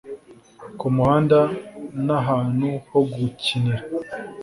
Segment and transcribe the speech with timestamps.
[0.79, 1.39] kumuhanda
[2.05, 3.83] n'ahantu ho gukinira